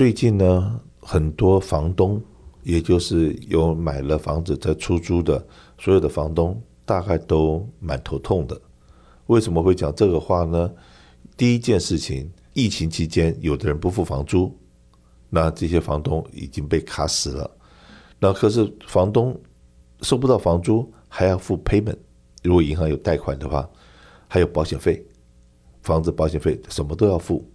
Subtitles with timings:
[0.00, 2.18] 最近呢，很多房东，
[2.62, 8.58] 也就是有买了房子在出租的，所有的房东大概都蛮头痛的。
[9.26, 10.72] 为什么会讲这个话呢？
[11.36, 14.50] 第一件事情，疫情期间，有的人不付房租，
[15.28, 17.50] 那这些房东已经被卡死了。
[18.18, 19.38] 那可是房东
[20.00, 21.98] 收不到房租，还要付 payment。
[22.42, 23.68] 如果银行有贷款的话，
[24.26, 25.04] 还有保险费，
[25.82, 27.46] 房子保险费什么都要付。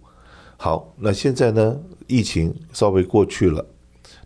[0.56, 1.78] 好，那现在呢？
[2.06, 3.66] 疫情稍微过去了，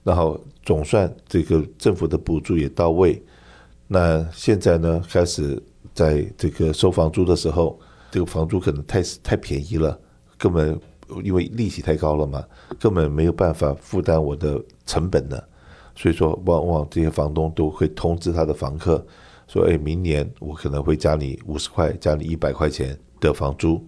[0.04, 3.20] 然后总算这个政府的补助也到位。
[3.88, 5.60] 那现在呢，开始
[5.94, 9.98] 在这个收房租的时候，这个房租可能太太便宜了，
[10.36, 10.78] 根本
[11.24, 12.44] 因为利息太高了嘛，
[12.78, 15.42] 根本没有办法负担我的成本呢。
[15.96, 19.04] 所以说，往往这些房东都会通知他的房客
[19.48, 23.82] 说：“哎，明年我可能会加你五十块，加你一百块钱的房租。”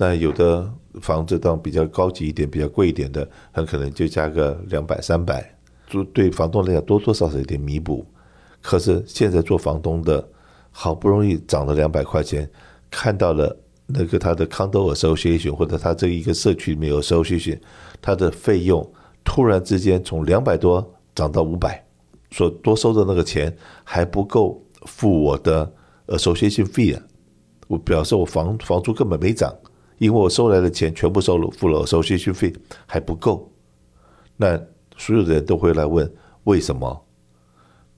[0.00, 5.44] 那有的房子当比较高级一点、比较贵一点的，很可能就加个两百、三百，
[5.88, 8.06] 就对房东来讲多多少少有点弥补。
[8.62, 10.26] 可是现在做房东的，
[10.70, 12.48] 好不容易涨了两百块钱，
[12.88, 13.54] 看到了
[13.86, 17.58] 那个他的 condo association 或者他这一个社区里面有 association，
[18.00, 18.88] 他的费用
[19.24, 21.84] 突然之间从两百多涨到五百，
[22.30, 25.72] 所多收的那个钱还不够付我的
[26.06, 27.02] association fee 啊！
[27.66, 29.52] 我表示我房房租根本没涨。
[29.98, 32.52] 因为我收来的钱全部收了，付了手续费
[32.86, 33.50] 还不够，
[34.36, 34.56] 那
[34.96, 36.10] 所有的人都会来问
[36.44, 37.04] 为什么？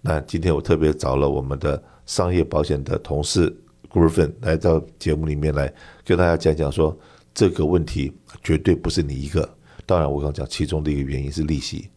[0.00, 3.54] 那今天我特别找了我们的商业保险的同事
[3.90, 5.72] Griffin 来到节目里面来
[6.04, 6.98] 跟大家讲讲说，
[7.34, 8.12] 这个问题
[8.42, 9.48] 绝对不是你一个。
[9.84, 11.90] 当然，我刚讲其中的一个原因是利息，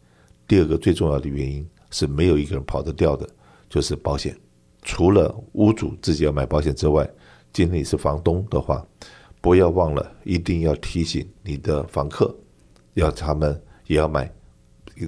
[0.46, 3.26] 第二个最重要的原因是没有一个人跑得掉的，
[3.70, 4.36] 就是保险。
[4.82, 7.08] 除了屋主自己要买保险之外，
[7.52, 8.86] 今天你是房东的话。
[9.44, 12.34] 不要忘了，一定要提醒你的房客，
[12.94, 14.32] 要他们也要买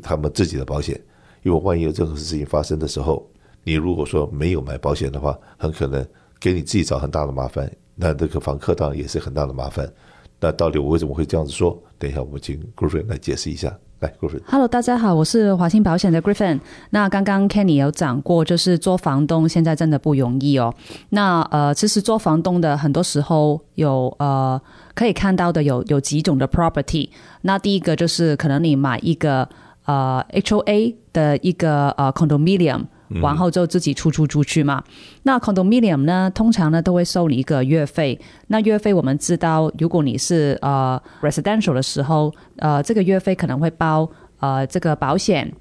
[0.03, 0.95] 他们自己的保险，
[1.42, 3.27] 因为万一有任何事情发生的时候，
[3.64, 6.07] 你如果说没有买保险的话，很可能
[6.39, 9.91] 给你自己找很大的麻烦，那这个房客当然也是很大的麻烦。
[10.39, 11.83] 那到底我为什么会这样子说？
[11.98, 13.75] 等一下我们请 Gruin 来解释一下。
[14.01, 14.40] 来，Griffin。
[14.46, 16.61] Hello，大家好，我是华兴保险的 Griffin。
[16.90, 20.74] 那刚刚 Kenny 有讲过，就是做房东现在真的不容易哦。
[21.08, 24.61] 那呃，其实做房东的很多时候有呃
[24.95, 27.08] 可以看到的有有几种的 property。
[27.42, 29.48] 那第一个就是可能你买一个
[29.86, 32.84] 呃 HOA 的一个呃 condominium。
[33.08, 34.83] 然后就自己出租出去嘛。
[35.22, 38.18] 那 condominium 呢，通常呢都会收你一个月费。
[38.48, 44.08] 那月费我们知道，如果你是呃 residential 的时候，呃这个月费可能会包
[44.40, 45.52] 呃这个保险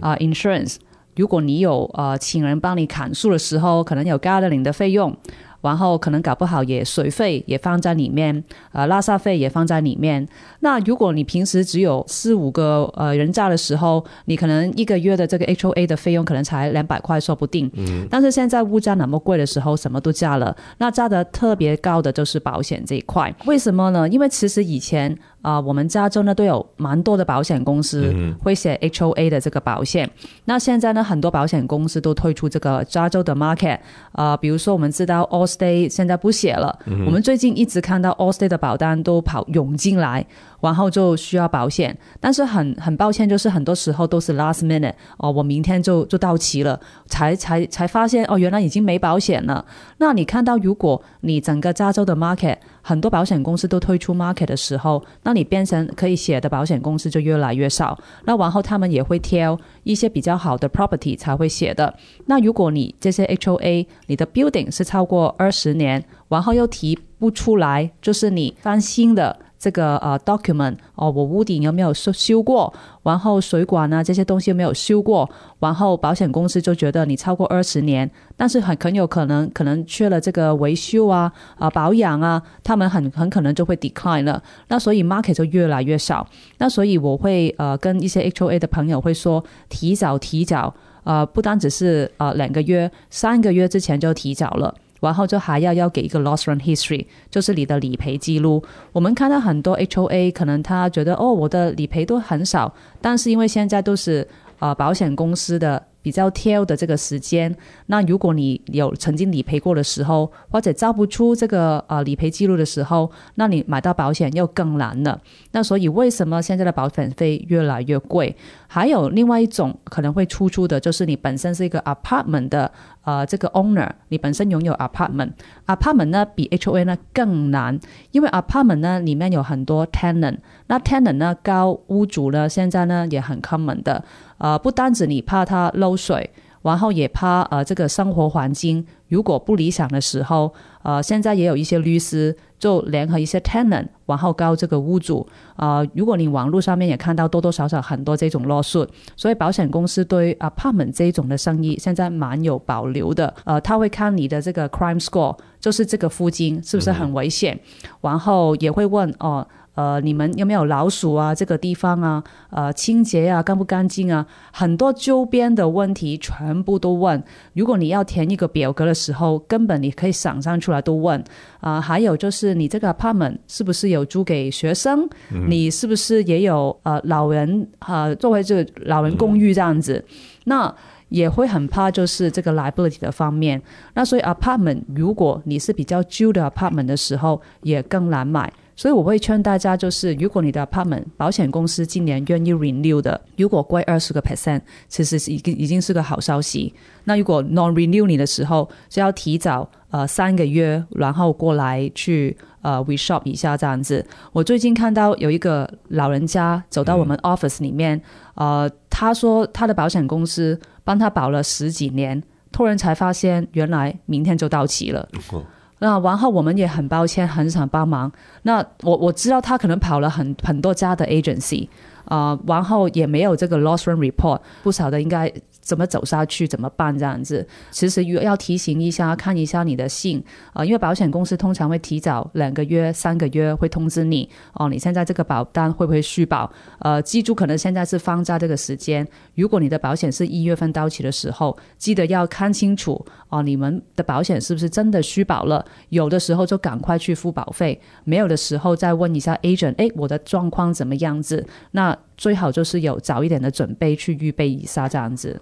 [0.00, 0.76] 啊、呃、insurance。
[1.16, 5.14] 如果你有呃请人帮你砍树的时候，可能有 gardening 的费用。
[5.62, 10.26] 然后可能搞不好也水费也放在里面，呃，拉萨费也放在里面。
[10.60, 17.70] 那如果你平时只有四五个呃人在的时候，你可能一个月的这个 HOA 的费用可能才两百块，说不定。
[17.74, 18.06] 嗯。
[18.10, 20.54] 但是现在物价那么贵的时候，什么都加了。
[20.78, 23.34] 那加的特别高的就是保险这一块。
[23.46, 24.08] 为什么呢？
[24.08, 25.16] 因为其实以前。
[25.42, 30.06] 啊、呃，我们加州呢都有蛮多的保险公司会写 HOA 的这个保险。
[30.06, 33.78] 嗯、那现在呢，很多保险公司都推出这个加州的 market。
[34.12, 40.24] 啊，比如说我们知道 Allstate 现在不写了，嗯、我们最近一直看到 Allstate 的保单都跑涌进来。
[40.62, 49.64] 然后就需要保险，但是很很抱歉，就是很多时候都是 last minute 哦，我明天就就到期了，才才才发现哦，原来已经没保险了。
[49.98, 57.98] 那你看到，如果你整个加州的 market 很多保险公司都推出 market 的时候，那你变成可以写的保险公司就越来越少。
[58.24, 61.94] 那然后他们也会挑一些比较好的 property 才会写的。
[62.26, 69.38] 那如果你这些 HOA 你的 building 是超过二十年，然后又提不出来，就是你翻新的。
[69.62, 72.74] 这个呃 document 哦，我屋顶有没有修修过？
[73.04, 75.30] 然后水管呢，这些东西有没有修过？
[75.60, 84.42] 然后保险公司就觉得你超过二十年，但是很很有可能可能缺了这个维修啊啊保养啊，他们很很可能就会 decline 了。
[84.66, 86.26] 那所以 market 就越来越少。
[86.58, 90.74] 那所以我会呃跟一些 HOA 的朋友会说，提早提早，
[91.04, 94.74] 呃不单只是呃两个月，三个月之前就提早了。
[95.02, 98.62] 然后就还要要给一个 loss run history，就是你的理赔记录。
[98.92, 104.26] 我们看到很多 HOA，可能他觉得哦，我的理赔都很少，但是因为现在都是
[104.58, 107.54] 呃保险公司的比较 tail 的这个时间，
[107.86, 115.20] 那如果你有曾经理赔过的时候，或者找不出这个呃理赔记录的时候，那你买到保险又更难了。
[115.52, 118.34] 那所以为什么现在的保险费越来越贵？
[118.66, 122.70] 还有另外一种可能会突出的，就是你本身是一个 apartment 的
[123.04, 127.78] 呃这个 owner，你本身拥有 apartment，apartment 呢比 HOA 呢更难，
[128.10, 134.02] 因为 apartment 呢里面有很多 tenant，那 tenant 呢高屋主呢现在呢也很 common 的。
[134.42, 136.28] 呃，不单止你怕它漏水，
[136.62, 140.52] 然后也怕呃这个生活环境如果不理想的时候，
[140.82, 145.24] 呃，现在也有一些律师就联合一些 tenant，然后告这个屋主。
[145.54, 153.32] 呃，如果你网络上面也看到多多少少很多这种 lawsuit，所以保险公司对 apartment 这一种的生意现在蛮有保留的。
[153.44, 159.46] 呃，他会看你的这个 crime score，就是这个附近是不是很危险，嗯、然后也会问哦。
[159.74, 161.34] 呃，你们有没有老鼠啊？
[161.34, 164.26] 这个地方啊，呃，清洁啊，干不干净啊？
[164.52, 167.24] 很多周边的问题全部都问。
[167.54, 171.18] 如果你要填一个表格的时候，根本你可以想象出来都问。
[171.60, 175.08] 啊、呃，还有就是你这个 apartment 是不是有租给学生？
[175.30, 178.16] 嗯、你是不是也有呃老人啊、呃？
[178.16, 180.74] 作为这个老人公寓这样子，嗯、那
[181.12, 183.60] 也会很怕就是这个 liability 的方面。
[183.94, 188.50] 那所以 apartment 如果你是比较旧的 apartment 的时候，也更难买。
[188.74, 196.72] 所以我会劝大家，就是如果你的 apartment 保险公司今年愿意 renew 的，如果贵二十个 percent，其实是已经已经是个好消息。
[197.04, 204.04] 那如果 non renew 你的时候，就要提早呃三个月，然后过来去呃 reshop 一下这样子。
[204.32, 207.96] 我最近看到有一个老人家走到我们 office 里面，
[208.36, 212.20] 嗯、呃，他说他的保险公司帮他保了十几年，
[212.50, 215.06] 突然才发现原来明天就到期了。
[215.30, 215.44] 嗯
[215.82, 218.10] 那然后我们也很抱歉，很想帮忙。
[218.44, 221.68] 那我我知道他可能跑了很很多家的 agency，
[222.06, 225.32] 呃，然后也没有这个 loss run report，不晓得应该。
[225.62, 226.44] 怎么走下去？
[226.44, 226.92] 怎么办？
[226.98, 230.18] 这样子，其实要提醒一下，看一下你的信
[230.48, 234.68] 啊、呃，因为保险公司通常会提早两个月、三个月会通知你哦。
[234.68, 236.50] 你现在这个保单会不会续保？
[236.80, 239.06] 呃，记住，可能现在是放假这个时间。
[239.36, 245.64] 如果你的保险是一月份到期的时候，记得要看清楚哦、你们的保险是不是真的续保了？
[245.90, 251.46] 有的时候就赶快去付保费，没有的时候再问一下 agent，哎，我的状况怎么样子？
[251.70, 251.91] 那。
[252.16, 255.40] 最好就是有早一点的准备去预备一下这样子。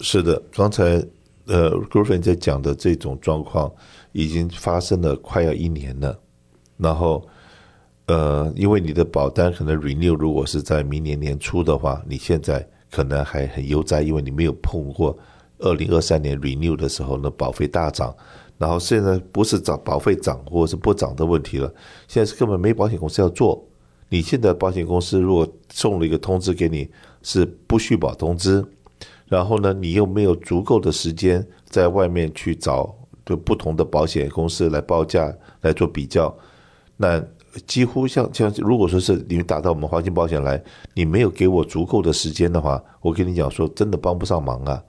[0.00, 1.04] 是的，刚才
[1.46, 3.70] 呃，Griffin 在讲的这种状况
[4.12, 6.18] 已经发生了快要一年了。
[6.76, 7.24] 然后
[8.06, 15.16] 呃，因为你的保单可能 renew 如果是在明年年初的话，你现在可能还很悠哉，因为你没有碰过
[15.58, 18.14] 二零二三年 renew 的时候呢，保费大涨。
[18.58, 21.72] 然后现在不是涨保费涨或者是不涨的问题了，
[22.06, 23.64] 现在是根本没保险公司要做。
[24.12, 26.86] 你现在保险公司如果送了一个通知给你，
[27.22, 28.62] 是不续保通知，
[29.24, 32.94] 然后呢，你又没有足够的时间在外面去找
[33.24, 36.36] 就不同的保险公司来报价来做比较，
[36.98, 37.24] 那
[37.66, 40.62] 几乎像像如果说是你们打到我们华信保险来，
[40.92, 44.84] 你没有给我足够的时间的话，我跟你讲说真的帮不上忙啊，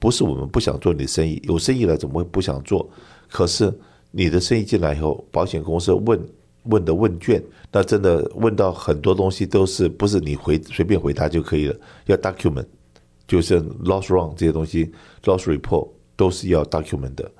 [0.00, 2.90] 不是我们不想做你的生意，有生意来怎么会不想做？
[3.30, 3.72] 可是
[4.10, 6.20] 你的生意进来以后，保险公司问。
[6.68, 7.42] 问的问卷，
[7.72, 11.76] 那真的问到很多东西都是不是你回随便回答就可以了，
[12.06, 12.66] 要 document，
[13.26, 14.90] 就是 loss run 这些东西
[15.24, 17.30] ，loss report 都是要 document 的。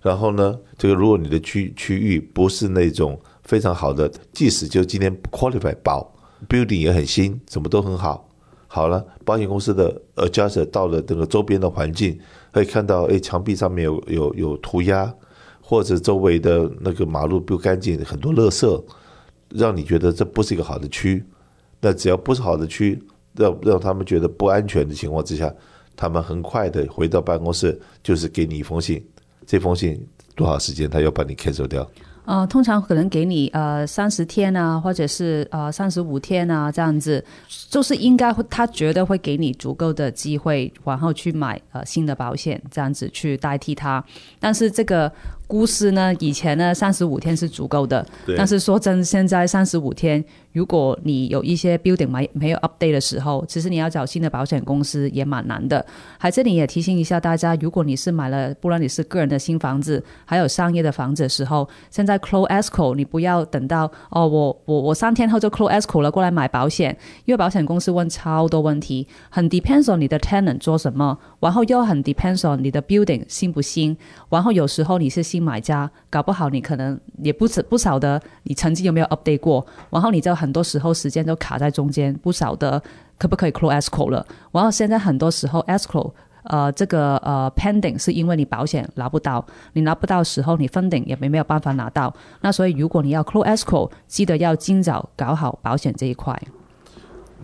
[0.00, 6.12] 然后呢，这个如果你的区区域不是那种非常好的，即使就今天 qualify 保
[6.48, 8.28] building 也很新，什么都很好，
[8.66, 12.18] 好了，保险公司的 adjuster 到了这个周边的环境，
[12.52, 15.14] 可以看到，哎，墙壁上面有有有涂鸦。
[15.72, 18.84] 或者周围的那个马路不干净，很多垃圾，
[19.48, 21.24] 让你觉得这不是一个好的区。
[21.80, 23.02] 那只要不是好的区，
[23.34, 25.50] 让让他们觉得不安全的情况之下，
[25.96, 29.02] 他们很快的回到办公室，就是给你一封信。
[29.46, 29.98] 这封信
[30.34, 31.90] 多少时间，他要把你 cancel 掉？
[32.26, 37.24] 呃，通常可能给你呃三十天啊，或者是呃三十五天啊，这样子，
[37.70, 44.04] 就是应该会，他觉得会给你足够的机会，然后去买呃新的保险，这样子去代替他。
[44.38, 45.10] 但是这个。
[45.52, 46.14] 故事呢？
[46.18, 48.02] 以前呢，三十五天是足够的。
[48.38, 55.84] 但是说真，现在三十五天，如果你有一些 building 没没有 update 的时候，其实你要找新的保险公司也蛮难的。
[56.16, 73.94] 还这里也提醒一下大家，如果你是买了，不论你是个人的新房子，还有商业的房子的时候，现在 close escrow，你不要等到哦，我我我三天后就 close escrow 了，过来买保险，因为保险公司问超多问题，很 depends on 你的 tenant 做什么，然后又很 depends on 你的 building 新不新，
[74.30, 75.41] 然后有时候你是新。
[75.42, 82.80] 买家搞不好你可能也不不晓得你曾经有没有 update 过，然后你就很多时候时间都卡在中间，不晓得
[83.18, 84.24] 可不可以 close escrow 了。
[84.52, 86.12] 然后现在很多时候 escrow
[86.44, 89.44] 呃这个呃 pending 是因为你保险拿不到，
[89.74, 92.14] 你拿不到时候你 funding 也没没有办法拿到。
[92.40, 96.40] 那所以如果你要 close escrow，记得要尽早搞好保险这一块。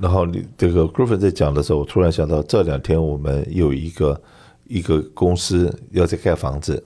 [0.00, 4.20] 然后你这个 Griffin 在讲的时候，我突然想到这两天我们有一个
[4.66, 6.84] 一个公司要在盖房子，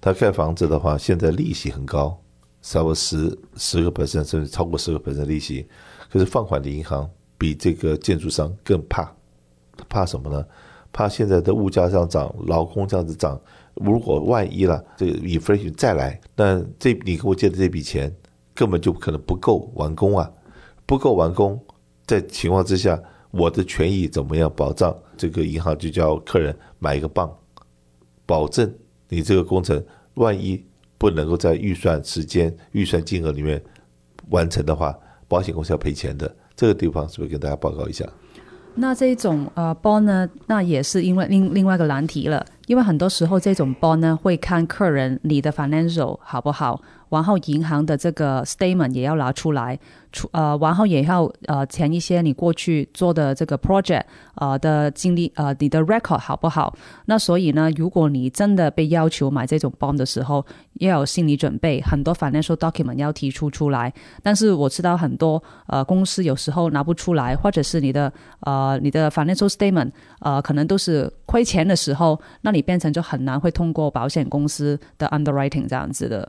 [0.00, 2.18] 他盖房子的话，现在利息很高，
[2.62, 5.66] 差不多十十个百分甚至超过十个 percent 利息。
[6.10, 7.08] 可是放款的银行
[7.38, 9.14] 比这个建筑商更怕，
[9.88, 10.44] 怕什么呢？
[10.92, 13.40] 怕现在的物价上涨，劳工这样子涨，
[13.74, 18.12] 如果万一了这个 inflation 再来，那这你给我借的这笔钱
[18.54, 20.28] 根本就可能不够完工啊，
[20.86, 21.58] 不够完工。
[22.06, 24.92] 在情况之下，我的权益怎么样保障？
[25.16, 27.32] 这个银行就叫客人买一个棒
[28.26, 28.74] 保证
[29.10, 30.64] 你这个工程万一
[30.96, 33.62] 不能够在预算时间、预算金额里面
[34.30, 34.98] 完成的话，
[35.28, 36.34] 保险公司要赔钱的。
[36.56, 38.06] 这个地方是不是跟大家报告一下？
[38.76, 49.78] 那这种呃包呢，那也是因为另另外一个难题了，因为很多时候这种包呢会看客人你的 financial 好不好，然后银行的这个 statement 也要拿出来。
[50.12, 54.02] 出呃，然后也要呃填一些你过去做的这个 project
[54.34, 56.76] 呃的经历呃你的 record 好不好？
[57.04, 60.44] 那所以呢，如果你真的被要求买这种 bond 的时候，
[60.80, 63.94] 要有心理准备，很多 financial document 要提出出来。
[64.20, 76.28] 但是我知道很多呃公司有时候拿不出来，或者是你的呃你的 financial statement 呃可能都是亏钱的时候，那你变成就很难会通过保险公司的 underwriting 这样子的。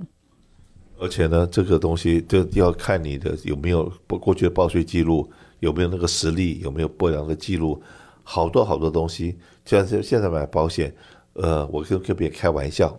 [1.01, 5.27] 而且呢，这个东西就要看你的有没有过去的报税记录，
[5.59, 7.81] 有没有那个实力，有没有不良的记录，
[8.21, 9.35] 好多好多东西。
[9.65, 10.93] 就像现在买保险，
[11.33, 12.95] 呃，我跟跟别开玩笑，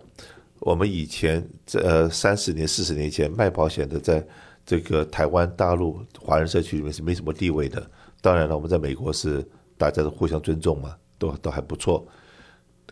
[0.59, 4.21] 我们以前在呃三十年、四十年前卖保险的，在
[4.65, 7.89] 这个台湾、大陆华人社区里面是没什么地位的。
[8.19, 9.41] 当然了，我们在美国是
[9.77, 12.05] 大家都互相尊重嘛，都都还不错。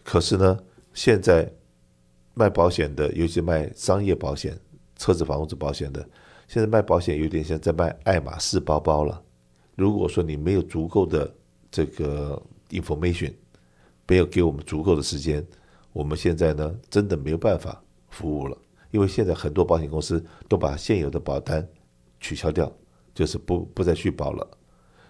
[0.05, 0.57] 可是呢，
[0.93, 1.51] 现在
[2.33, 4.57] 卖保险的，尤其卖商业保险。
[5.01, 6.07] 车子、房子保险的，
[6.47, 9.19] 现在卖保险有点像在卖爱马仕包包了。
[9.75, 11.33] 如果说你没有足够的
[11.71, 12.39] 这个
[12.69, 13.33] information，
[14.07, 15.43] 没有给我们足够的时间，
[15.91, 18.55] 我们现在呢真的没有办法服务了。
[18.91, 21.67] 因为现在很多保险公司都把现有的保单
[22.19, 22.71] 取消掉，
[23.15, 24.47] 就是不不再续保了。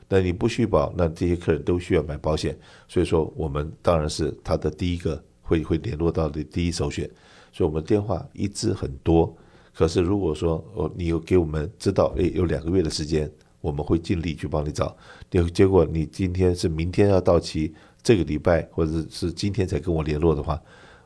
[0.07, 2.57] 那你不续保，那这些客人都需要买保险，
[2.87, 7.09] 所以说我们当然是他的第一个会会联络到的第一首选。
[7.51, 9.35] 所以我们电话一直很多。
[9.73, 14.95] 可是，如果说哦，你有给我们知道，诶，有两个月的时间，我们会尽力去帮你找。
[15.29, 17.73] 结结果你今天是明天要到期，
[18.03, 20.61] 这个礼拜或者是今天才跟我联络的话，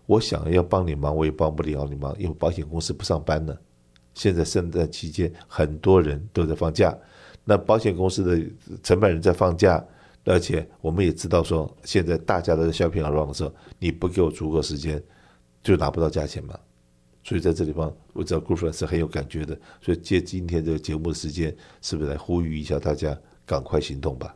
[0.07, 3.55] 我想要帮你忙，我也帮不了你忙，因为保险公司不上班呢。
[4.15, 6.97] 现在圣诞期间，很多人都在放假，
[7.43, 8.41] 那保险公司的
[8.81, 9.83] 承办人在放假，
[10.23, 15.03] 而且我们也知道说，现在大家都在 shopping around 的时候，你不给我足够时间，
[15.61, 16.57] 就拿不到价钱嘛。
[17.25, 19.59] 所以在这地方，我知道 Griffin 是很有感觉的。
[19.81, 23.17] 所以借今天这个节目的时间，是不是来呼吁一下大家
[23.47, 24.35] 赶快行动吧？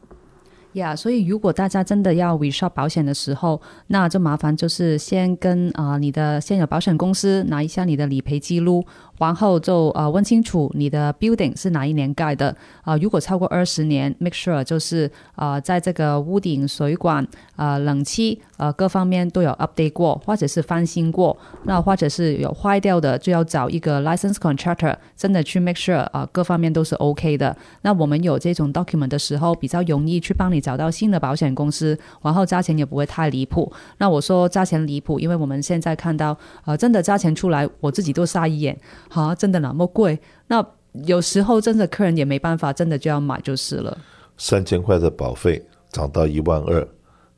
[0.73, 8.85] 呀所以如果大家真的要 reshop 保险的时候，那就麻烦就是先跟啊、你的现有保险公司拿一下你的理赔记录。
[9.19, 21.37] 然后就呃问清楚你的 building 是哪一年盖的啊、如果超过二十年，make sure 就是呃在这个屋顶、水管、呃冷气呃各方面都有 update 过，或者是翻新过。
[21.65, 27.55] 那或者是有坏掉的，就要找一个 license contractor 真的去 make sure 啊、各方面都是 OK 的。
[27.81, 33.71] 那我们有这种 document 的时候，比较容易去帮你找到新的保险公司，然后价钱也不会太离谱。
[33.97, 38.79] 那我说价钱离谱，因为我们现在看到呃真的价钱出来，我自己都傻一眼。
[39.09, 40.19] 好，真的那么贵？
[40.45, 40.63] 那
[41.05, 43.97] 有时候真的客人也没办法，真的就要买就是了。
[44.37, 45.59] 三千块的保费
[45.89, 46.87] 涨到一万二，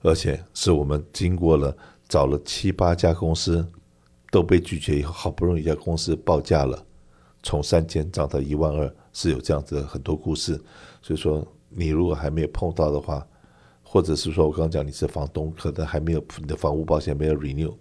[0.01, 1.73] 而且是我们经过了
[2.09, 3.65] 找了七八家公司
[4.29, 6.83] 都被拒绝以后，好不容易一家公司报价了，
[7.43, 10.61] 从三千涨到一万二，是有这样子的很多故事。
[11.01, 13.25] 所以说，你如果还没有碰到的话，
[13.83, 17.73] 或者是说我刚刚讲你是房东，可能还没有你的房屋保险没有 renew。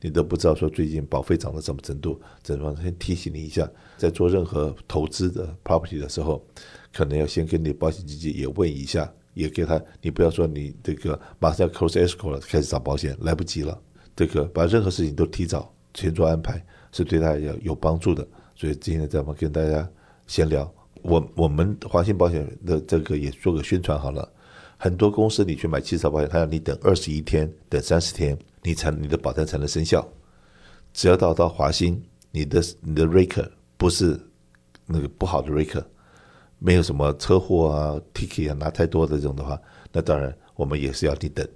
[0.00, 6.44] 你都不知道说最近保费涨到什么程度，这方先提醒你一下，在做任何投资的 property 的时候，
[6.92, 13.78] 可能要先跟你保险经纪也问一下，也给他，你不要说你这个马上要 close escrow 了，开始找保险，来不及了。
[14.14, 18.26] 这个把任何事情都提早先做安排，是对他要有帮助的。
[18.54, 19.86] 所以今天咱们跟大家
[20.26, 20.72] 闲聊，
[21.06, 24.28] 我我们华信保险的这个也做个宣传好了。
[24.76, 28.36] 很多公司你去买汽车保险，他要你等二十一天，等三十天。
[28.62, 30.06] 你才你的保单才能生效。
[30.92, 34.18] 只要到到华兴，你的你的 raker 不是
[34.84, 35.84] 那个不好的 raker，
[36.58, 39.56] 没有什么车祸啊、ticket 啊拿太多的这种的话，
[39.92, 41.46] 那当然我们也是要你等。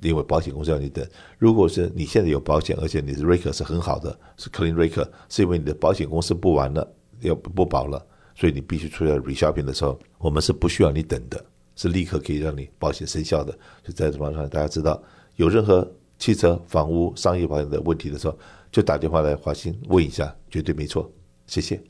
[0.00, 1.06] 因为保险公司要你等。
[1.38, 6.88] 如果是你现在有保险，而且你的 record 是很好的，是 clean record，是因为你的保险公司不玩了，
[7.20, 8.04] 要不保了，
[8.38, 13.52] 所以你必须出现 reshopping 的时候，我们是不需要你等的，是立刻可以让你保险生效的。
[13.82, 15.02] 就在这方面，大家知道
[15.34, 18.38] 有任何汽车、房屋、商业保险的问题的时候，
[18.70, 21.10] 就打电话来华兴问一下，绝对没错。
[21.48, 21.82] 谢谢。